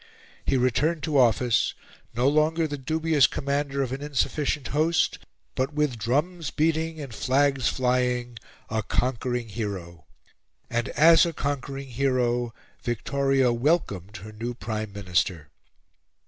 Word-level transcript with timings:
He 0.47 0.57
returned 0.57 1.03
to 1.03 1.19
office, 1.19 1.75
no 2.15 2.27
longer 2.27 2.65
the 2.67 2.75
dubious 2.79 3.27
commander 3.27 3.83
of 3.83 3.91
an 3.91 4.01
insufficient 4.01 4.69
host, 4.69 5.19
but 5.53 5.75
with 5.75 5.99
drums 5.99 6.49
beating 6.49 6.99
and 6.99 7.13
flags 7.13 7.67
flying, 7.67 8.39
a 8.67 8.81
conquering 8.81 9.49
hero. 9.49 10.07
And 10.71 10.89
as 10.89 11.23
a 11.23 11.33
conquering 11.33 11.89
hero 11.89 12.51
Victoria 12.81 13.53
welcomed 13.53 14.17
her 14.17 14.31
new 14.31 14.55
Prime 14.55 14.91
Minister. 14.91 15.49